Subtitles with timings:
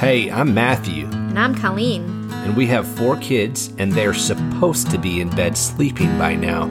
[0.00, 2.30] Hey, I'm Matthew, And I'm Colleen.
[2.32, 6.68] and we have four kids, and they're supposed to be in bed sleeping by now.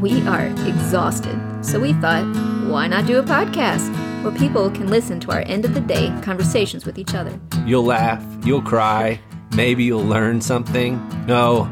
[0.00, 2.24] We are exhausted, so we thought,
[2.68, 3.88] why not do a podcast
[4.24, 7.38] where people can listen to our end of the day conversations with each other?
[7.64, 9.20] You'll laugh, you'll cry,
[9.54, 10.98] maybe you'll learn something.
[11.26, 11.64] No,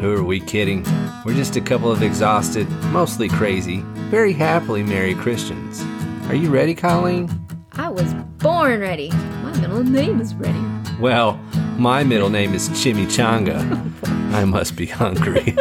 [0.00, 0.86] who are we kidding?
[1.26, 5.84] We're just a couple of exhausted, mostly crazy, very happily married Christians.
[6.28, 7.28] Are you ready, Colleen?
[7.72, 9.12] I was born ready.
[9.50, 10.62] My middle name is ready.
[11.00, 11.32] Well,
[11.76, 13.58] my middle name is Chimichanga.
[14.32, 15.42] I must be hungry.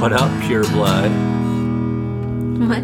[0.00, 1.10] what up, pure blood?
[2.68, 2.82] What?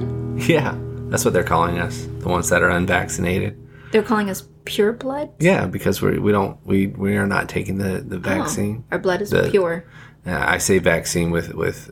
[0.49, 0.77] Yeah,
[1.09, 3.57] that's what they're calling us, the ones that are unvaccinated.
[3.91, 5.31] They're calling us pure blood?
[5.41, 8.85] Yeah, because we we don't we we are not taking the the vaccine.
[8.93, 9.85] Our blood is The- pure.
[10.25, 11.91] Uh, I say vaccine with with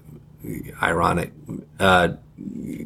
[0.82, 1.32] ironic
[1.80, 2.08] uh,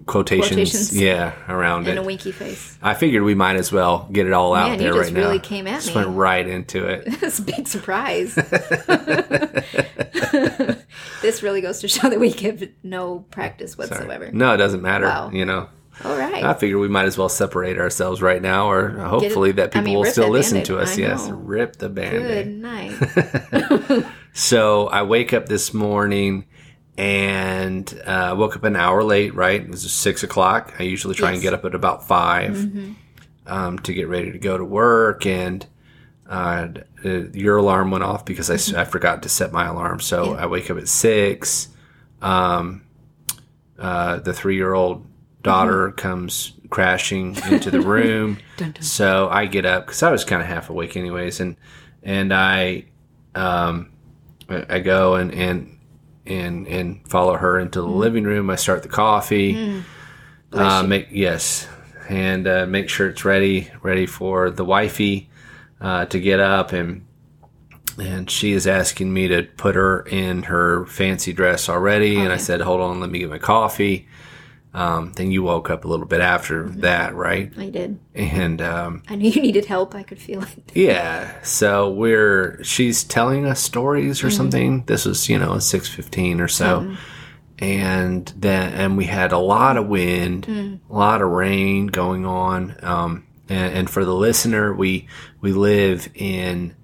[0.07, 0.97] quotations, Quotations.
[0.99, 2.01] yeah, around And it.
[2.01, 2.79] a winky face.
[2.83, 5.21] I figured we might as well get it all out Man, you just right now.
[5.21, 5.95] really came at just me.
[5.97, 7.05] went right into it.
[7.23, 8.35] It's a big surprise.
[11.23, 14.31] this really goes to show that we give no practice whatsoever.
[14.33, 15.07] No, it doesn't matter.
[15.07, 15.31] Wow.
[15.33, 15.69] You know,
[16.05, 16.43] All right.
[16.45, 19.83] I figured we might as well separate ourselves right now, or hopefully that I people
[19.85, 20.67] mean, will still listen Band-Aid.
[20.67, 20.97] to us.
[20.97, 22.23] I Yes, rip the band.
[22.23, 24.05] Good night.
[24.35, 26.47] So I wake up this morning
[26.99, 29.35] and uh, woke up an hour late.
[29.35, 30.75] Right, it was six o'clock.
[30.79, 32.93] I usually try and get up at about 5 Mm-hmm.
[33.47, 35.25] um, to get ready to go to work.
[35.27, 35.67] And
[36.29, 36.69] uh,
[37.05, 40.01] uh, your alarm went off because I forgot to set my alarm.
[40.01, 40.35] So Mm-hmm.
[40.35, 40.43] Yeah.
[40.43, 41.69] I wake up at six.
[42.21, 42.83] Um,
[43.79, 45.05] uh, the three-year-old
[45.43, 48.37] daughter comes crashing into the room.
[48.37, 48.43] Mm-hmm.
[48.59, 48.83] Dun, dun.
[48.83, 51.57] So I get up because I was kind of half awake anyways, and
[52.03, 52.85] and I
[53.35, 53.91] um
[54.49, 55.79] I I go and and
[56.27, 58.51] and and follow her into the living room.
[58.51, 59.83] I start the coffee.
[60.53, 61.67] Uh, make yes,
[62.09, 65.31] and uh, make sure it's ready ready for the wifey
[65.81, 67.07] uh, to get up and.
[67.99, 72.39] And she is asking me to put her in her fancy dress already, and I
[72.39, 74.09] said, "Hold on, let me get my coffee."
[74.75, 77.53] Um, then you woke up a little bit after that, right?
[77.59, 77.99] I did.
[78.15, 79.95] And um, I knew you needed help.
[79.95, 80.49] I could feel it.
[80.75, 84.85] yeah, so we're she's telling us stories or something.
[84.87, 86.97] This was you know six fifteen or so,
[87.59, 92.75] and then and we had a lot of wind, a lot of rain going on.
[92.83, 95.07] Um, and, and for the listener, we
[95.43, 96.75] we live in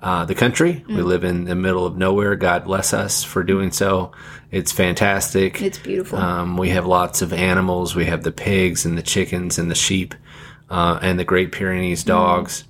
[0.00, 0.84] uh, the country.
[0.88, 2.36] We live in the middle of nowhere.
[2.36, 4.12] God bless us for doing so.
[4.50, 5.60] It's fantastic.
[5.60, 6.18] It's beautiful.
[6.18, 7.94] Um, we have lots of animals.
[7.94, 10.14] We have the pigs and the chickens and the sheep
[10.70, 12.64] uh, and the Great Pyrenees dogs.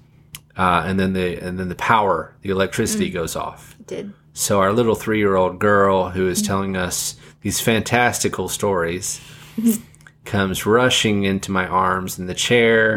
[0.56, 3.76] Uh, and then the and then the power, the electricity goes off.
[3.78, 4.12] it did.
[4.32, 9.20] So our little three year old girl who is telling us these fantastical stories
[10.24, 12.96] comes rushing into my arms in the chair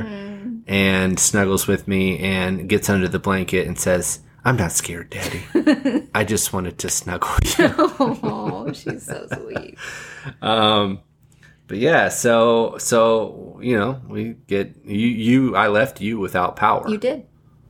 [0.67, 6.07] and snuggles with me and gets under the blanket and says, "I'm not scared, Daddy.
[6.15, 7.73] I just wanted to snuggle you."
[8.23, 9.77] Oh, she's so sweet.
[10.41, 10.99] Um,
[11.67, 16.87] but yeah, so so you know, we get you you I left you without power.
[16.87, 17.25] You did.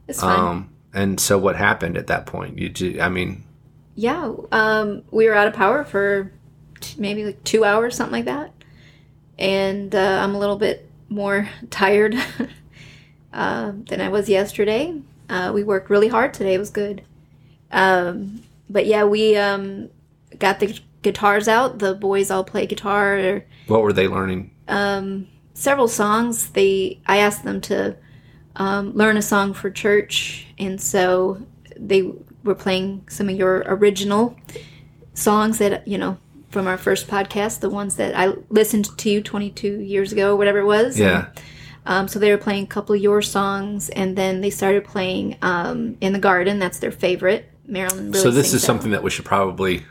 [0.10, 0.40] It's fine.
[0.40, 2.58] Um, and so what happened at that point?
[2.58, 3.46] You ju- I mean,
[3.96, 4.34] yeah.
[4.52, 6.34] Um, we were out of power for
[6.82, 8.52] t- maybe like two hours, something like that.
[9.40, 12.16] And uh, I'm a little bit more tired
[13.34, 15.00] uh, than I was yesterday.
[15.30, 16.54] Uh, we worked really hard today.
[16.56, 17.04] It was good.
[17.72, 19.90] Um, but yeah, we um,
[20.38, 21.80] got the guitars out.
[21.80, 23.44] The boys all play guitar.
[23.68, 24.52] what were they learning?
[24.68, 26.50] um, several songs.
[26.52, 27.96] They I asked them to
[28.56, 31.42] um, learn a song for church, and so
[31.78, 32.12] they
[32.44, 34.36] were playing some of your original
[35.14, 36.18] songs that you know
[36.50, 40.66] from our first podcast, the ones that I listened to 22 years ago, whatever it
[40.66, 41.00] was.
[41.00, 41.28] Yeah,
[41.86, 45.38] Um, so they were playing a couple of your songs, and then they started playing
[45.42, 47.46] um, "In the Garden." That's their favorite.
[47.66, 48.08] Marilyn.
[48.12, 49.84] Really so this is that something that we should probably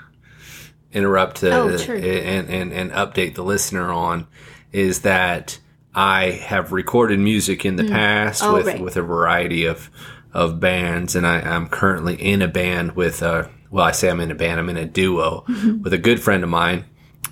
[0.92, 1.94] interrupt to Oh, sure.
[1.96, 4.26] and, and and update the listener on
[4.72, 5.58] is that
[5.94, 8.80] I have recorded music in the past Oh, with right.
[8.80, 9.90] with a variety of
[10.32, 14.20] of bands, and I, I'm currently in a band with a well, I say I'm
[14.20, 15.82] in a band, I'm in a duo Mm-hmm.
[15.82, 16.84] with a good friend of mine,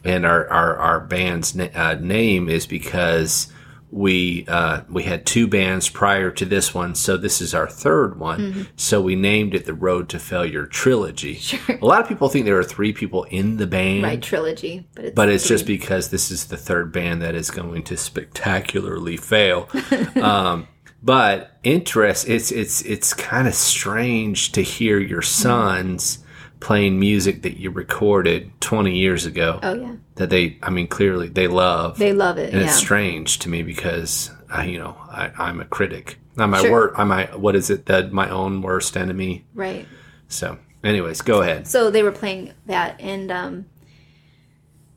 [0.05, 3.53] and our our, our band's na- uh, name is because
[3.91, 8.19] we uh, we had two bands prior to this one, so this is our third
[8.19, 8.41] one.
[8.41, 8.63] Mm-hmm.
[8.77, 11.41] So we named it the Road to Failure Trilogy.
[11.69, 15.05] A lot of people think there are three people in the band, right trilogy, but
[15.07, 19.17] it's but it's just because this is the third band that is going to spectacularly
[19.17, 19.69] fail.
[20.23, 20.69] um,
[21.03, 26.19] but interest, it's it's it's kind of strange to hear your sons
[26.61, 31.29] playing music that you recorded 20 years ago Oh yeah, that they I mean clearly
[31.29, 32.53] they love they love it.
[32.53, 36.51] and yeah, it's strange to me because I, you know I, I'm a critic I'm
[36.51, 36.71] my Sure.
[36.71, 39.87] wor- I'm my what is it that my own worst enemy right.
[40.29, 43.67] so anyways go ahead So they were playing that, and um,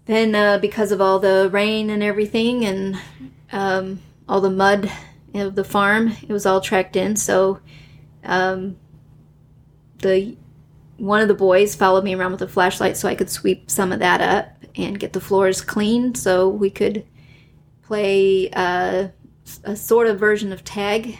[0.05, 2.97] then uh, because of all the rain and everything, and
[3.51, 4.91] um, all the mud
[5.33, 7.15] of the farm, it was all tracked in.
[7.15, 7.59] So
[8.23, 8.77] um,
[9.99, 10.35] the
[11.01, 13.91] one of the boys followed me around with a flashlight so I could sweep some
[13.91, 17.05] of that up and get the floors clean, so we could
[17.83, 19.07] play uh,
[19.63, 21.17] a sort of version of tag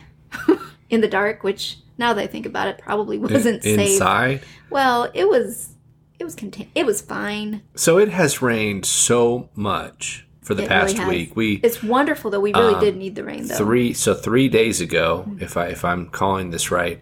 [0.89, 1.77] in the dark, which.
[1.97, 3.91] Now that I think about it, probably wasn't In- safe.
[3.91, 4.41] inside
[4.71, 5.75] Well, it was
[6.17, 7.61] it was contain- it was fine.
[7.75, 12.31] so it has rained so much for the It past really week we It's wonderful
[12.31, 12.39] though.
[12.39, 13.55] We really Um, did need the rain though.
[13.55, 15.43] three so three days ago Mm-hmm.
[15.43, 16.99] if i if i'm calling this right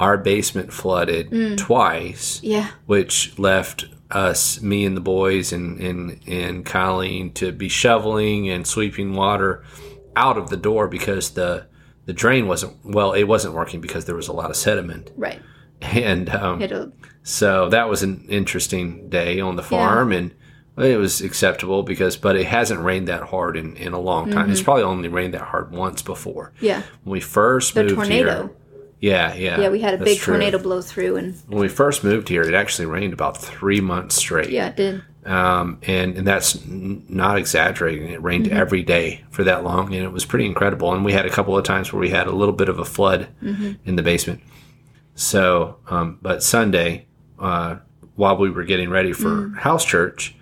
[0.00, 1.56] our basement flooded Mm.
[1.56, 2.68] twice Yeah.
[2.86, 8.66] which left us me and the boys and and and colleen to be shoveling and
[8.66, 9.62] sweeping water
[10.16, 11.64] out of the door because the
[12.06, 15.40] the drain wasn't well it wasn't working because there was a lot of sediment Right.
[15.80, 16.92] and um,
[17.22, 20.32] so that was an interesting day on the farm and
[20.76, 24.42] it was acceptable because but it hasn't rained that hard in, in a long time
[24.44, 24.52] Mm-hmm.
[24.52, 26.82] it's probably only rained that hard once before yeah.
[27.04, 28.30] when we first The moved tornado.
[28.42, 28.50] here
[29.02, 30.32] yeah yeah Yeah, we had a big true.
[30.34, 34.14] tornado blow through and when we first moved here it actually rained about three months
[34.14, 35.02] straight yeah, it did.
[35.26, 38.08] um, and, and that's n- not exaggerating.
[38.10, 38.56] It rained Mm-hmm.
[38.64, 40.92] every day for that long, and it was pretty incredible.
[40.94, 42.84] And we had a couple of times where we had a little bit of a
[42.84, 43.72] flood Mm-hmm.
[43.88, 44.40] in the basement.
[45.14, 47.06] So, um, but Sunday,
[47.38, 47.76] uh,
[48.16, 49.58] while we were getting ready for Mm.
[49.58, 50.34] house church,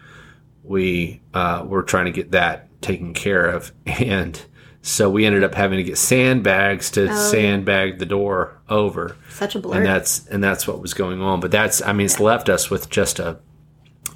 [0.64, 4.40] we uh, were trying to get that taken care of, and
[4.82, 9.54] so we ended up having to get sandbags to Oh, sandbag the door over Such
[9.54, 9.76] a blur.
[9.76, 11.40] and that's and that's what was going on.
[11.40, 13.38] But that's I mean it's left us with just a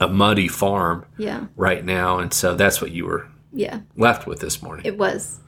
[0.00, 1.46] a muddy farm yeah.
[1.54, 3.80] right now, and so that's what you were Yeah.
[3.96, 4.86] left with this morning.
[4.86, 5.38] It was.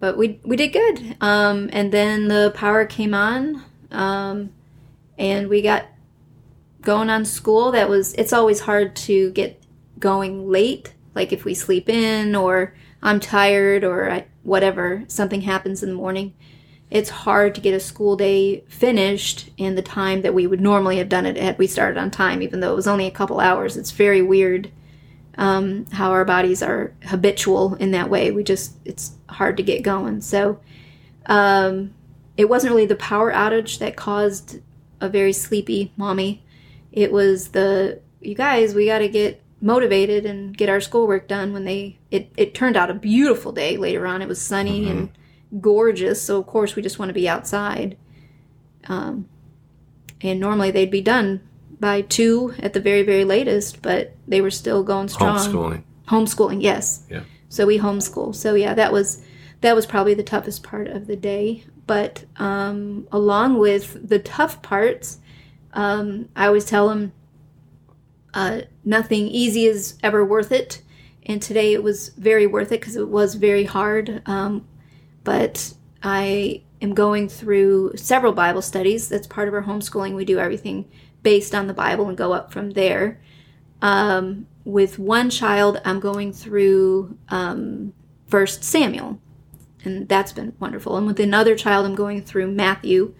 [0.00, 1.16] But we we did good.
[1.20, 3.62] Um and then the power came on.
[3.90, 4.50] Um
[5.18, 5.86] and we got
[6.80, 7.72] going on school.
[7.72, 9.60] That was it's always hard to get
[9.98, 10.94] going late.
[11.16, 15.94] Like if we sleep in or I'm tired or I, whatever, something happens in the
[15.94, 16.34] morning.
[16.90, 20.96] It's hard to get a school day finished in the time that we would normally
[20.98, 23.40] have done it had we started on time, even though it was only a couple
[23.40, 23.76] hours.
[23.76, 24.70] It's very weird
[25.36, 28.30] um, how our bodies are habitual in that way.
[28.30, 30.22] We just, it's hard to get going.
[30.22, 30.60] So
[31.26, 31.94] um,
[32.36, 34.60] it wasn't really the power outage that caused
[35.00, 36.42] a very sleepy mommy.
[36.90, 41.52] It was the, you guys, we got to get motivated and get our schoolwork done
[41.52, 44.22] when they, it, it turned out a beautiful day later on.
[44.22, 45.10] It was sunny and
[45.60, 46.22] gorgeous.
[46.22, 47.96] So, of course, we just want to be outside.
[48.86, 49.28] Um,
[50.20, 51.40] and normally they'd be done
[51.80, 55.82] by two at the very, very latest, but they were still going strong Homeschooling.
[56.08, 57.22] homeschooling yes Yeah.
[57.48, 59.22] so we homeschool so yeah that was
[59.60, 64.60] that was probably the toughest part of the day but um, along with the tough
[64.62, 65.18] parts
[65.74, 67.12] um, i always tell them
[68.34, 70.82] uh, nothing easy is ever worth it.
[71.26, 74.22] And today it was very worth it because it was very hard.
[74.26, 74.66] Um,
[75.24, 79.08] but i am going through several bible studies.
[79.08, 80.14] That's part of our homeschooling.
[80.14, 80.88] We do everything
[81.22, 83.20] based on the bible and go up from there.
[83.82, 87.92] Um, with one child, I'm going through um,
[88.26, 89.20] First Samuel,
[89.84, 90.96] and that's been wonderful.
[90.96, 93.14] And with another child, I'm going through Matthew,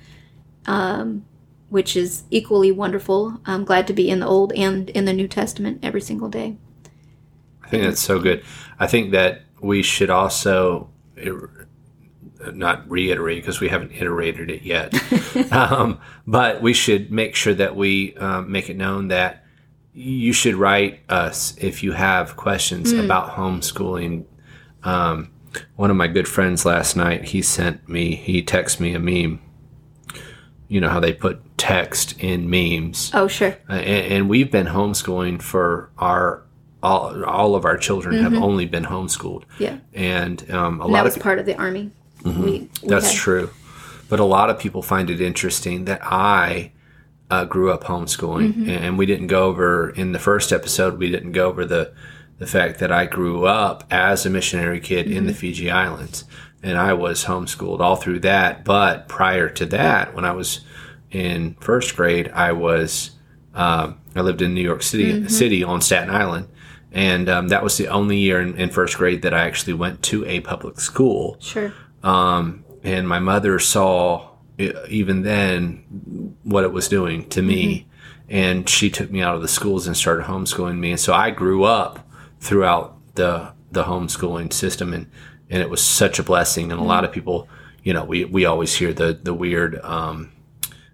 [0.67, 1.25] um,
[1.69, 3.41] which is equally wonderful.
[3.45, 6.57] I'm glad to be in the Old and in the New Testament every single day.
[7.63, 8.43] I think that's so good.
[8.79, 10.89] I think that we should also
[12.53, 14.95] not reiterate because we haven't iterated it yet,
[15.53, 19.45] um, but we should make sure that we um, make it known that
[19.93, 24.25] you should write us if you have questions about homeschooling.
[24.85, 25.31] Um,
[25.77, 29.41] one of my good friends last night, he sent me, he texted me a meme.
[30.69, 33.11] You know how they put text in memes.
[33.15, 33.57] Oh, sure.
[33.69, 36.43] Uh, and, and we've been homeschooling for our
[36.83, 39.79] all, all of our children have only been homeschooled Yeah.
[39.95, 41.91] and um, a And that lot was of part of the Army.
[42.25, 43.51] We, we that's had- true
[44.09, 46.73] but a lot of people find it interesting that i
[47.31, 48.71] uh, grew up homeschooling Mm-hmm.
[48.71, 51.93] and we didn't go over in the first episode we didn't go over the
[52.39, 55.27] the fact that i grew up as a missionary kid in Mm-hmm.
[55.27, 56.25] the fiji islands
[56.63, 60.61] and i was homeschooled all through that but prior to that when i was
[61.11, 63.13] in first grade i was
[63.55, 65.29] um, i lived in new york city Mm-hmm.
[65.29, 66.49] city on staten island
[66.93, 70.03] and um, that was the only year in, in first grade that i actually went
[70.05, 71.73] to a public school Sure.
[72.03, 74.29] um, and my mother saw
[74.89, 77.87] even then what it was doing to me
[78.29, 80.91] and she took me out of the schools and started homeschooling me.
[80.91, 82.07] And so I grew up
[82.41, 85.07] throughout the the homeschooling system, and
[85.51, 86.71] and it was such a blessing.
[86.73, 87.49] And a lot of people,
[87.83, 89.81] you know, we we always hear the the weird.
[89.83, 90.33] Um,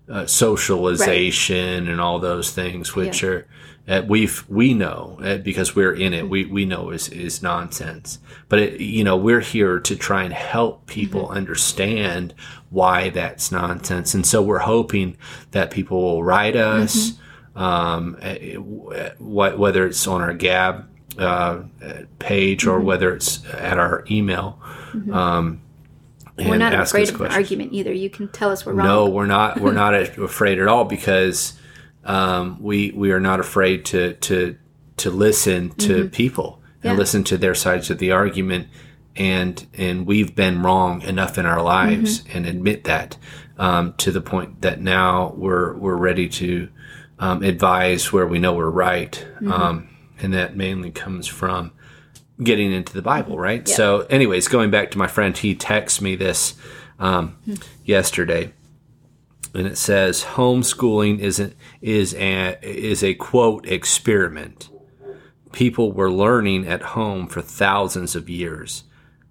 [0.07, 3.29] uh, socialization and all those things, which Yeah.
[3.31, 3.47] are
[3.89, 6.29] uh, we've we know uh, because we're in it.
[6.29, 8.19] We we know is is nonsense.
[8.49, 12.35] But it, you know, we're here to try and help people understand
[12.71, 15.17] why that's nonsense, and so we're hoping
[15.53, 17.13] that people will write us,
[17.57, 20.87] um, uh, wh- whether it's on our Gab
[21.19, 21.63] uh,
[22.19, 24.59] page or whether it's at our email.
[25.13, 25.61] Um,
[26.39, 27.93] We're not afraid of an argument either.
[27.93, 28.87] You can tell us we're wrong.
[28.87, 29.61] No, we're not.
[29.61, 31.59] We're not afraid at all because
[32.05, 34.57] um, we we are not afraid to to
[34.99, 36.89] to listen to people and Mm-hmm.
[36.89, 36.99] Yeah.
[36.99, 38.69] listen to their sides of the argument,
[39.17, 42.37] and and we've been wrong enough in our lives Mm-hmm.
[42.37, 43.17] and admit that
[43.59, 46.69] um, to the point that now we're we're ready to
[47.19, 49.53] um, advise where we know we're right, Mm-hmm.
[49.53, 49.89] um,
[50.21, 51.73] and that mainly comes from
[52.43, 53.67] getting into the Bible, right?
[53.69, 56.55] So, anyways, going back to my friend, he texted me this
[56.99, 57.55] um, hmm.
[57.85, 58.53] yesterday,
[59.55, 64.71] and it says homeschooling isn't is a is a quote experiment.
[65.53, 68.85] People were learning at home for thousands of years.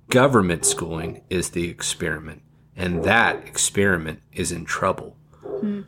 [0.10, 2.42] Government schooling is the experiment,
[2.76, 5.18] and that experiment is in trouble.
[5.44, 5.82] Hmm.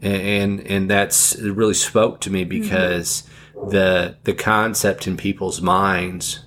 [0.00, 2.62] And and that's it really spoke to me mm-hmm.
[2.62, 3.24] because
[3.68, 6.40] the the concept in people's minds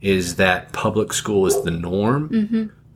[0.00, 2.28] is that public school is the norm.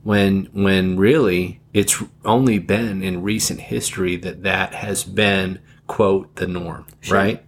[0.03, 6.47] When when really it's only been in recent history that that has been quote the
[6.47, 7.43] norm right?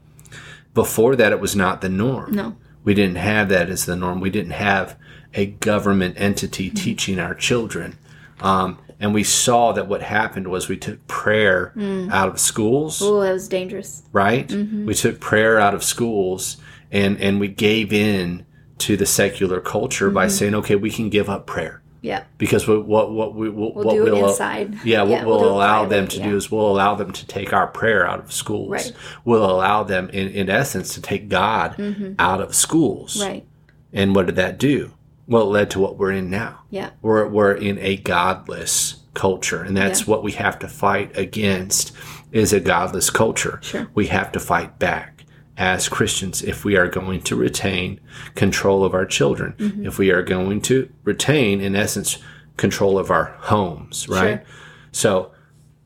[0.73, 2.33] Before that it was not the norm.
[2.33, 2.55] No.
[2.83, 4.19] we didn't have that as the norm.
[4.19, 4.97] We didn't have
[5.33, 7.97] a government entity teaching our children.
[8.41, 12.11] Um, and we saw that what happened was we took prayer mm.
[12.11, 14.03] out of schools Oh, that was dangerous.
[14.11, 14.47] right?
[14.47, 14.85] Mm-hmm.
[14.85, 16.57] We took prayer out of schools
[16.91, 18.45] and and we gave in
[18.77, 20.31] to the secular culture by mm-hmm.
[20.31, 22.23] saying, okay, we can give up prayer Yeah.
[22.37, 24.77] because what what what we what, We'll what do we'll, inside.
[24.83, 26.29] Yeah, what we'll, we'll allow them to yeah.
[26.29, 28.69] do is we'll allow them to take our prayer out of schools.
[28.69, 28.91] Right.
[29.23, 32.13] We'll allow them, in, in essence, to take God mm-hmm.
[32.19, 33.15] out of schools.
[33.17, 33.27] Mm-hmm.
[33.31, 33.45] Right.
[33.93, 34.91] And what did that do?
[35.27, 36.61] Well, it led to what we're in now.
[36.69, 36.91] Yeah.
[37.01, 40.05] We're, we're in a godless culture, and that's Yeah.
[40.07, 41.91] what we have to fight against
[42.31, 43.59] is a godless culture.
[43.63, 43.87] Sure.
[43.95, 45.23] We have to fight back
[45.57, 47.99] as Christians if we are going to retain
[48.35, 49.85] control of our children, Mm-hmm.
[49.87, 52.17] if we are going to retain, in essence,
[52.57, 54.39] control of our homes, right?
[54.39, 54.43] Sure.
[54.91, 55.31] So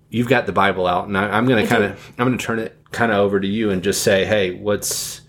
[0.10, 2.44] you've got the Bible out, and I, I'm going to kind of I'm going to
[2.44, 5.22] turn it kind of over to you and just say, hey, what's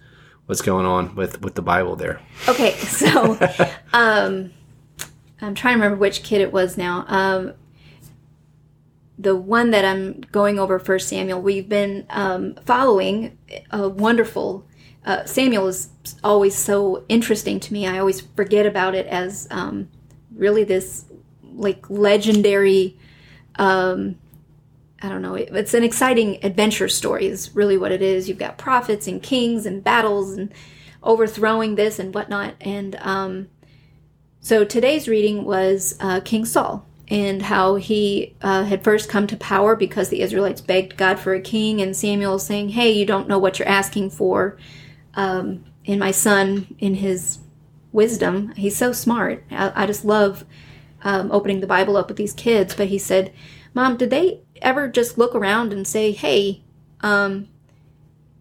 [0.47, 2.21] what's going on with with the Bible there?
[2.49, 3.35] Okay, so
[3.93, 4.53] um,
[5.41, 7.05] I'm trying to remember which kid it was now.
[7.09, 7.55] Um,
[9.19, 13.37] the one that I'm going over First Samuel, we've been um, following
[13.71, 14.67] a wonderful.
[15.05, 15.91] Uh, Samuel is
[16.25, 17.87] always so interesting to me.
[17.87, 19.89] I always forget about it as um,
[20.35, 21.05] really this
[21.55, 22.97] like legendary.
[23.57, 24.17] Um,
[25.03, 25.35] I don't know.
[25.35, 27.27] it- It's an exciting adventure story.
[27.27, 28.29] Is really what it is.
[28.29, 30.53] You've got prophets and kings and battles and
[31.03, 32.55] overthrowing this and whatnot.
[32.61, 33.49] And um,
[34.41, 39.37] so today's reading was uh, King Saul and how he uh, had first come to
[39.37, 43.29] power because the Israelites begged God for a king, and Samuel saying, "Hey, you don't
[43.29, 44.57] know what you're asking for."
[45.15, 47.41] Um, and my son, in his
[47.93, 49.45] wisdom, he's so smart.
[49.51, 50.45] I, I just love
[51.03, 52.75] um, opening the Bible up with these kids.
[52.75, 53.33] But he said,
[53.75, 56.63] "Mom, did they ever just look around and say, hey?"
[57.03, 57.49] Um,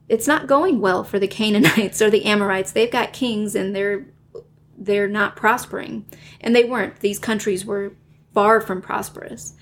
[0.07, 2.71] it's not going well for the Canaanites or the Amorites.
[2.71, 4.07] They've got kings and they're
[4.79, 6.05] they're not prospering.
[6.41, 6.99] And they weren't.
[6.99, 7.93] These countries were
[8.33, 9.53] far from prosperous.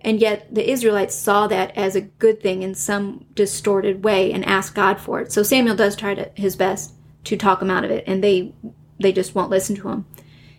[0.00, 4.44] And yet the Israelites saw that as a good thing in some distorted way and
[4.44, 5.32] asked God for it.
[5.32, 6.92] So Samuel does try to, his best
[7.24, 8.54] to talk them out of it and they
[8.98, 10.06] they just won't listen to him.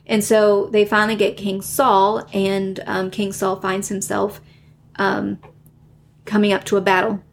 [0.06, 4.42] And so they finally get King Saul and um, King Saul finds himself
[4.98, 5.40] um,
[6.26, 7.24] coming up to a battle.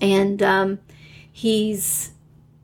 [0.00, 0.78] And um,
[1.30, 2.12] he's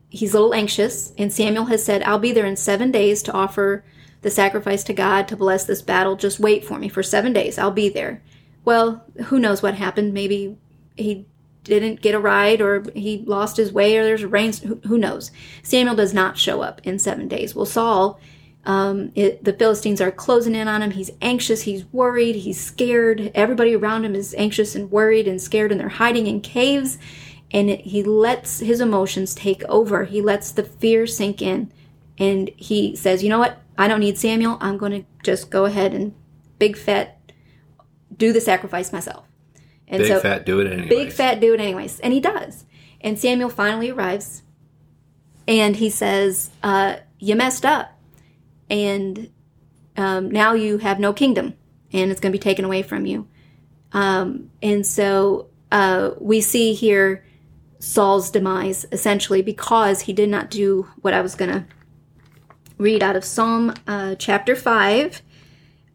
[0.08, 3.32] he's a little anxious and samuel has said i'll be there in seven days to
[3.32, 3.84] offer
[4.26, 6.16] the sacrifice to god to bless this battle.
[6.16, 7.58] Just wait for me for seven days.
[7.58, 8.22] I'll be there.
[8.64, 10.12] Well who knows what happened.
[10.12, 10.56] Maybe
[10.96, 11.26] he
[11.62, 14.52] didn't get a ride or he lost his way or there's a rain
[14.84, 15.30] who, knows?
[15.62, 17.54] Samuel does not show up in seven days.
[17.54, 18.18] Well saul
[18.64, 20.90] um, it, the philistines are closing in on him.
[20.90, 21.62] He's anxious.
[21.62, 22.34] He's worried.
[22.34, 23.30] He's scared.
[23.32, 26.98] Everybody around him is anxious and worried and scared and they're hiding in caves
[27.52, 30.04] and he lets his emotions take over.
[30.04, 31.72] He lets the fear sink in,
[32.18, 33.62] and he says, "You know what?
[33.78, 34.58] I don't need Samuel.
[34.60, 36.14] I'm going to just go ahead and
[36.58, 37.18] big fat
[38.16, 39.26] do the sacrifice myself."
[39.88, 40.88] And Big so, fat, do it anyway.
[40.88, 42.64] big fat do it anyways, and he does.
[43.00, 44.42] And Samuel finally arrives
[45.46, 47.92] and he says, uh, You messed up.
[48.68, 49.30] And
[49.96, 51.54] um, now you have no kingdom
[51.92, 53.28] and it's going to be taken away from you.
[53.92, 57.24] Um, and so uh, we see here
[57.78, 61.66] Saul's demise essentially because he did not do what I was going to
[62.78, 65.22] read out of Psalm uh, chapter 5.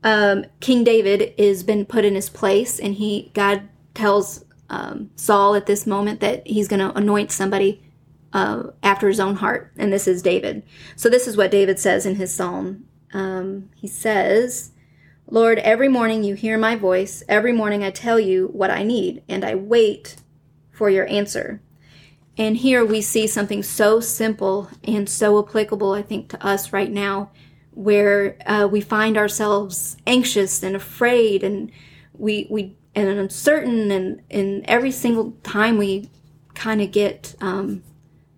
[0.04, 5.54] Um, King David is been put in his place, and he God tells um, Saul
[5.56, 7.84] at this moment that he's going to anoint somebody
[8.34, 10.64] uh, after his own heart, and this is David.
[10.96, 12.86] So this is what David says in his psalm.
[13.14, 14.72] Um, he says,
[15.28, 17.24] "Lord, every morning you hear my voice.
[17.28, 20.16] Every morning I tell you what I need, and I wait
[20.72, 21.62] for your answer."
[22.42, 26.92] And here we see something so simple and so applicable, I think, to us right
[26.92, 27.30] now,
[27.70, 31.72] where uh, we find ourselves anxious and afraid, and
[32.18, 36.10] we we and uncertain, and and every single time we
[36.56, 37.84] kind of get um,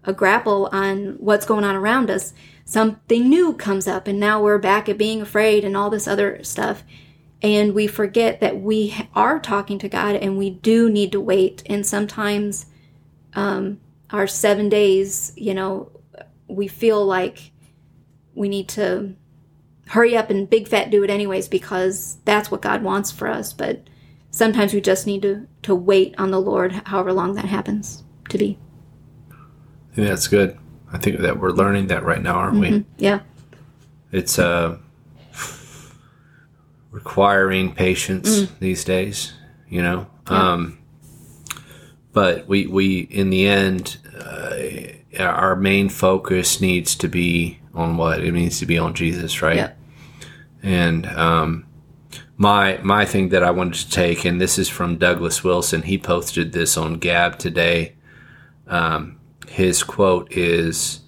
[0.03, 2.33] a grapple on what's going on around us,
[2.65, 6.43] something new comes up, and now we're back at being afraid and all this other
[6.43, 6.83] stuff.
[7.41, 11.63] And we forget that we are talking to God and we do need to wait.
[11.65, 12.65] And sometimes
[13.35, 13.79] um,
[14.13, 15.91] our seven days, you know,
[16.47, 17.51] we feel like
[18.35, 19.15] we need to
[19.87, 23.51] hurry up and big fat do it anyways because that's what God wants for us.
[23.51, 23.87] But
[24.29, 28.37] sometimes we just need to, to wait on the Lord, however long that happens to
[28.37, 28.57] be.
[29.31, 30.57] I think that's good.
[30.91, 32.85] I think that we're learning that right now, aren't we?
[32.97, 33.21] Yeah.
[34.11, 34.77] It's uh,
[36.91, 39.33] requiring patience these days,
[39.67, 40.07] you know.
[40.27, 40.77] Um,
[42.13, 44.55] but we we in the end, uh,
[45.19, 49.55] our main focus needs to be on what it needs to be on Jesus, right?
[49.57, 49.77] Yep.
[50.61, 51.65] And um,
[52.37, 55.81] my my thing that I wanted to take, and this is from Douglas Wilson.
[55.81, 57.95] He posted this on Gab today.
[58.67, 61.01] Um, his quote is,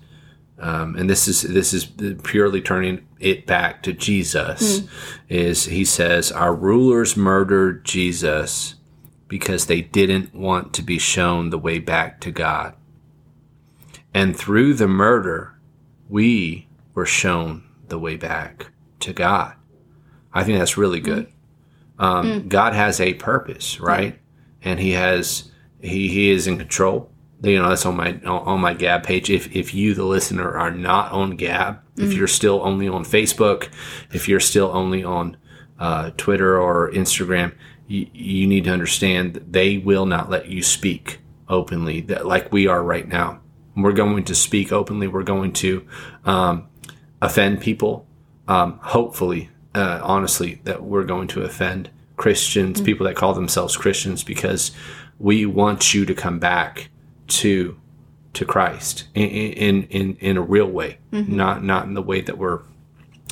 [0.60, 1.86] um, and this is this is
[2.24, 4.82] purely turning it back to Jesus.
[5.30, 8.75] Is he says our rulers murdered Jesus
[9.28, 12.76] because they didn't want to be shown the way back to God,
[14.14, 15.56] and through the murder,
[16.10, 19.56] we were shown the way back to God.
[20.34, 21.32] I think that's really good.
[21.98, 24.20] Um, God has a purpose, right?
[24.62, 27.10] And He has He He is in control.
[27.42, 29.30] You know, that's on my on my Gab page.
[29.30, 33.70] If if you, the listener, are not on Gab, if you're still only on Facebook,
[34.12, 35.38] if you're still only on
[35.80, 37.54] uh, Twitter or Instagram,
[37.88, 42.52] you, you need to understand that they will not let you speak openly, that like
[42.52, 43.40] we are right now.
[43.76, 45.08] We're going to speak openly.
[45.08, 45.86] We're going to
[46.24, 46.68] um,
[47.22, 48.08] offend people.
[48.48, 54.24] Um, hopefully, uh, honestly, that we're going to offend Christians, people that call themselves Christians,
[54.24, 54.72] because
[55.20, 56.90] we want you to come back
[57.28, 57.78] to
[58.34, 62.38] to Christ in in in, in a real way, not not in the way that
[62.38, 62.62] we're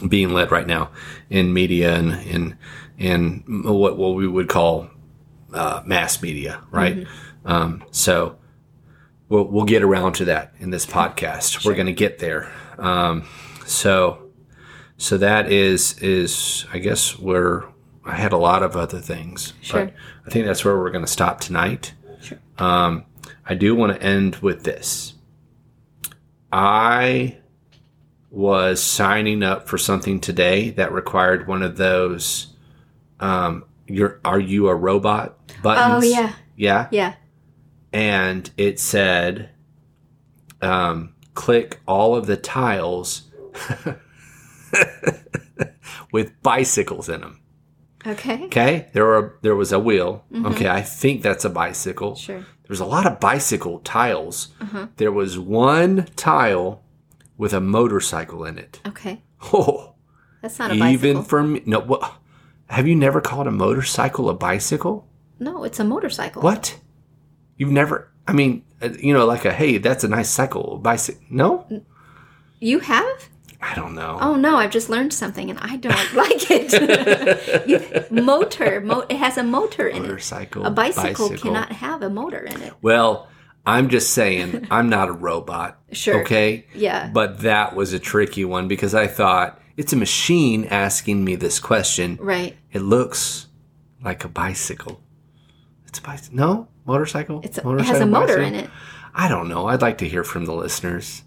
[0.08, 0.90] being led right now
[1.30, 2.58] in media and in
[2.98, 4.90] in what what we would call
[5.54, 7.06] uh, mass media, right?
[7.46, 8.38] Um, so
[9.30, 11.66] we'll we'll get around to that in this podcast.
[11.66, 12.52] We're going to get there.
[12.78, 13.28] Um,
[13.66, 14.30] so
[14.98, 17.66] so that is is I guess where
[18.06, 19.86] I had a lot of other things, Sure.
[19.86, 19.94] but
[20.26, 21.94] I think that's where we're going to stop tonight.
[22.22, 22.40] Sure.
[22.58, 23.06] Um,
[23.46, 25.14] I do want to end with this.
[26.52, 27.38] I
[28.34, 32.48] was signing up for something today that required one of those.
[33.20, 36.04] Um, you're you a robot buttons.
[36.04, 36.88] Oh yeah, yeah.
[36.90, 37.14] yeah.
[37.94, 39.52] And it said,
[40.64, 43.30] um, click all of the tiles
[46.12, 47.40] with bicycles in them.
[48.06, 48.46] Okay.
[48.46, 50.26] Okay, there were there was a wheel.
[50.34, 52.16] Okay, I think that's a bicycle.
[52.16, 52.40] Sure.
[52.40, 54.48] There was a lot of bicycle tiles.
[54.98, 56.83] There was one tile
[57.44, 58.80] with a motorcycle in it.
[58.88, 59.22] Okay.
[59.54, 59.96] Oh,
[60.42, 60.94] That's not a bicycle.
[60.94, 61.62] even for me.
[61.66, 62.14] No, what?
[62.68, 65.06] Have you never called a motorcycle a bicycle?
[65.40, 66.42] no, it's a motorcycle.
[66.42, 66.80] What?
[67.58, 68.10] You've never?
[68.26, 71.22] I mean, uh, you know, like a hey, that's a nice cycle, bicycle.
[71.30, 71.68] No,
[72.62, 73.30] You have?
[73.62, 74.18] I don't know.
[74.22, 76.72] Oh no, I've just learned something and I don't like it.
[77.70, 80.64] You- motor, mo- it has a motor in motorcycle.
[80.64, 80.68] it.
[80.68, 82.74] A bicycle, cannot have a motor in it.
[82.82, 83.28] Well,
[83.66, 85.80] I'm just saying, I'm not a robot.
[85.94, 86.22] Sure.
[86.24, 86.66] Okay.
[86.74, 87.12] Yeah.
[87.14, 91.60] But that was a tricky one because I thought it's a machine asking me this
[91.60, 92.18] question.
[92.20, 92.58] Right.
[92.72, 93.46] It looks
[94.04, 95.00] like a bicycle.
[95.86, 96.36] It's a bicycle.
[96.36, 97.42] No motorcycle.
[97.44, 98.46] It's a, it has a motor bicycle?
[98.48, 98.70] in it.
[99.14, 99.68] I don't know.
[99.68, 101.22] I'd like to hear from the listeners.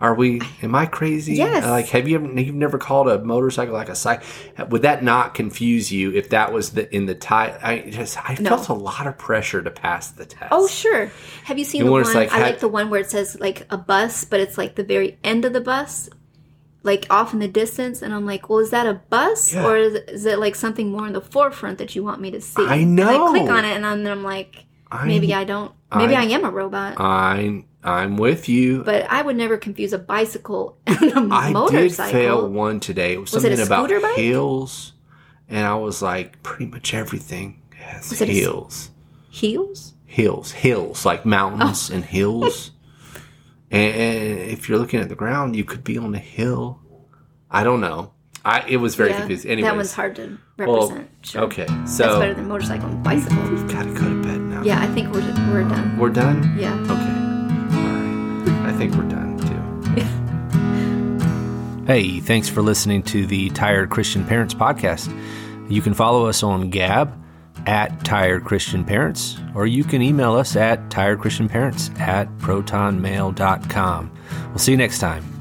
[0.00, 0.40] Are we?
[0.62, 1.32] Am I crazy?
[1.42, 1.64] Uh, yes.
[1.64, 2.40] Like, have you ever?
[2.40, 4.24] You've never called a motorcycle like a cycle?
[4.68, 7.58] Would that not confuse you if that was the in the tie?
[7.60, 10.50] I just I felt a lot of pressure to pass the test.
[10.52, 11.10] Oh, sure.
[11.46, 12.04] Have you seen You the one?
[12.14, 14.84] like, I like the one where it says like a bus, but it's like the
[14.84, 16.08] very end of the bus,
[16.84, 18.00] like off in the distance.
[18.00, 19.66] And I'm like, well, is that a bus Yeah.
[19.66, 22.40] or is, is it like something more in the forefront that you want me to
[22.40, 22.64] see?
[22.64, 23.26] I And know.
[23.26, 24.64] I click on it and I'm, then I'm like,
[25.04, 25.72] maybe I don't.
[25.92, 27.00] Maybe I, I- am a robot.
[27.00, 28.82] I'm I'm with you.
[28.84, 32.04] but I would never confuse a bicycle and a I motorcycle.
[32.04, 33.14] I did fail one today.
[33.14, 34.16] It was, Was it a something about bike?
[34.16, 34.92] hills,
[35.48, 38.32] and I was like, pretty much everything has Was it a.
[38.32, 38.90] Heels?
[40.06, 41.28] hills, hills like Oh.
[41.28, 42.70] mountains and hills.
[43.70, 46.80] And, and if you're looking at the ground, you could be on a hill.
[47.50, 48.12] I don't know.
[48.42, 49.50] I it was very Yeah, confusing.
[49.50, 51.10] Anyways, that one's hard to well, represent.
[51.20, 51.42] sure.
[51.42, 53.42] okay, so That's better than motorcycle and bicycle.
[53.50, 54.62] we've got to go to bed now.
[54.62, 55.20] Yeah, I think we're,
[55.52, 55.98] we're done.
[55.98, 56.56] we're done.
[56.58, 56.72] Yeah.
[56.80, 57.02] Okay, all right.
[57.02, 57.07] I
[58.78, 60.04] think we're done too.
[61.88, 65.10] Hey, thanks for listening to the Tired Christian Parents podcast.
[65.70, 67.18] You can follow us on Gab
[67.66, 74.12] at Tired Christian Parents, or you can email us at tiredchristianparents at protonmail.com.
[74.50, 75.37] We'll see you next time.